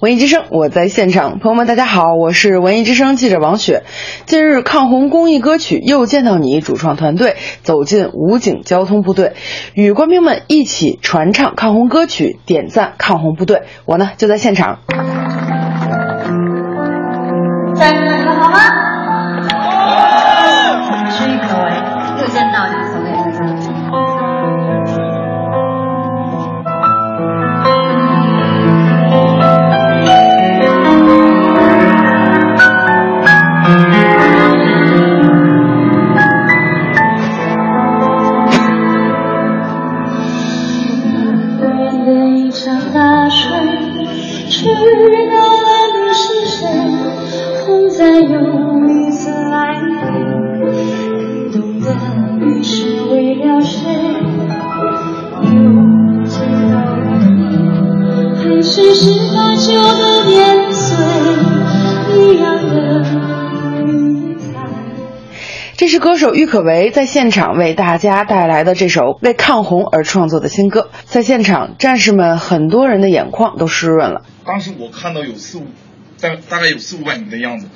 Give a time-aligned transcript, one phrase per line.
[0.00, 1.38] 文艺之声，我在现场。
[1.38, 3.82] 朋友们，大家好，我是文艺之声记者王雪。
[4.24, 9.34] 近日，抗洪公益歌曲《又见到你》主创团队走进武警交通部队，
[9.74, 13.64] 与官兵们一起传唱抗洪歌曲，点赞抗洪部队。
[13.84, 14.78] 我呢就在现场。
[17.74, 18.09] 三
[58.70, 60.96] 你，还是十八九的年岁，
[62.14, 64.44] 一样的云彩。
[65.76, 70.88] 这是歌手郁可唯在现场为大家带来的这首为抗洪而创作的新歌。
[71.04, 74.22] 在现场，战士们很多人的眼眶都湿润了。
[74.44, 75.66] 当时我看到有四五，
[76.20, 77.66] 大大概有四五百米的样子，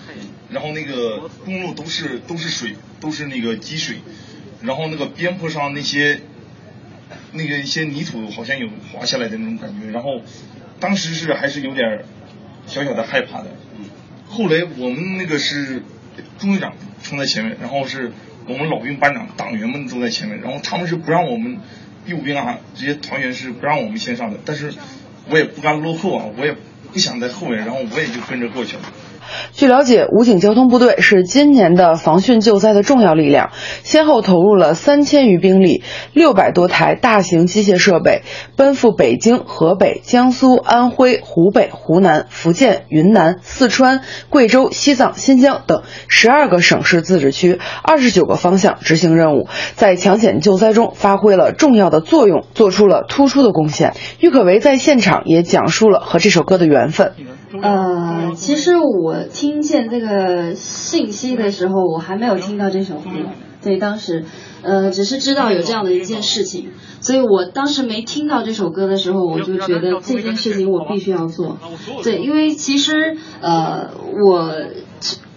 [0.50, 3.96] 然后那个公路都是都是水，都是那个积水，
[4.62, 6.20] 然后那个边坡上那些
[7.32, 10.20] 那个一些泥土好像有滑下来的那种感觉，然后
[10.80, 12.04] 当时是还是有点儿
[12.66, 13.46] 小小的害怕的。
[14.28, 15.82] 后来我们那个是
[16.38, 18.12] 中队长冲在前面，然后是
[18.46, 21.58] 我们老兵班长、党员们都在前面，然后他们是不让我们
[22.06, 24.72] 义务兵啊这些团员是不让我们先上的，但是
[25.30, 26.54] 我也不甘落后啊，我也
[26.92, 28.82] 不想在后面，然后我也就跟着过去了。
[29.52, 33.50] 据了解，武警交通部队是今年的防汛救灾的重要力量，
[33.82, 38.22] 先后投入了三千余兵力、六百多台大型机械设备，
[38.56, 53.94] 奔赴北京、河北、江苏、安徽、湖北、湖南、福建、云南、四川、贵州、西藏、新疆等十二个省市自治区、二十九个方向执行任务，在抢险救灾中发挥了重要的作用，做出了突出的贡献。
[54.20, 57.12] 郁可唯在现场也讲述了和这首歌的缘分。
[57.62, 63.10] 呃，其实我听见这个信息的时候，我还没有听到这首歌。
[63.62, 64.24] 对，当时，
[64.62, 66.70] 呃，只是知道有这样的一件事情，
[67.00, 71.58] 所以我当时没听到这首歌的时候，我就觉得这件事情我必须要做。
[72.02, 73.90] 对，因为其实，呃，
[74.24, 74.54] 我。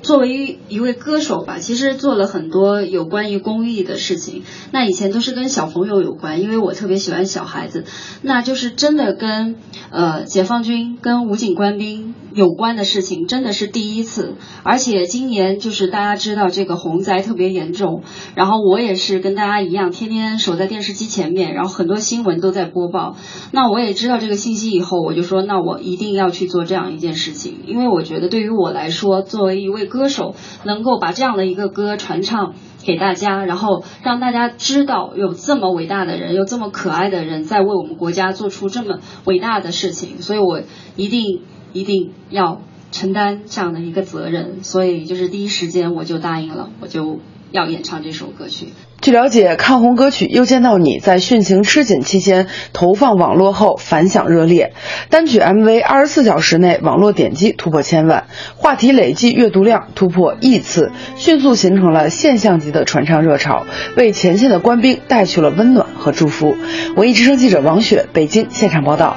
[0.07, 4.43] 作为一位歌手吧，其实做了很多有关于公益的事情。
[4.71, 7.83] 那以前都是跟小朋友有关，因为我特别喜欢小孩子。
[8.21, 9.57] 那就是真的跟
[9.89, 14.33] 呃解放军、跟武警官兵有关的事情，真的是第一次。
[14.63, 18.01] 而且今年就是大家知道这个洪灾特别严重，
[18.33, 23.15] 然后我也是跟大家一样，天天守在电视机前面，然后很多新闻都在播报。
[23.51, 30.07] 那我也知道这个信息以后，我就说，那我一定要去做这样一件事情，因为我觉得对于我来说，作为一位歌。
[30.07, 40.61] 手能够把这样的一个歌传唱给大家，然后让大家知道有这么伟大的人，有这么可爱的人在为我们国家做出这么伟大的事情，所以我
[40.95, 41.41] 一定
[41.77, 42.61] 一定要
[42.91, 47.19] 承担这样的一个责任，所以就是第一时间我就答应了，我就
[47.51, 48.69] 要演唱这首歌曲。
[48.99, 54.73] 据了解，抗洪歌曲《又见到你》在汛情吃紧期间投放网络后反响热烈，
[55.09, 66.55] 单曲 MV 二十四小时内网络点击突破千万，话题累计阅读量突破亿次，迅速形成了现象级的传唱热潮，为前线的官兵带去了温暖和祝福。
[66.95, 69.15] 文艺之声记者王雪，北京现场报道。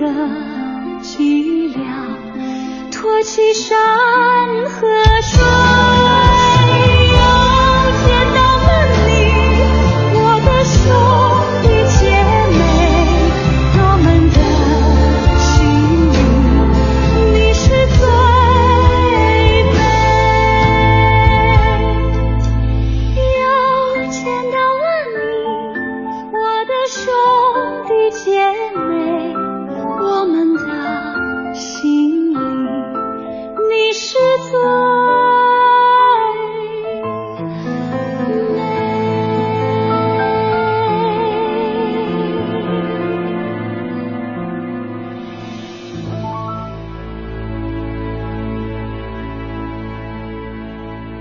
[0.00, 0.06] 的
[1.02, 3.78] 寂寥托起山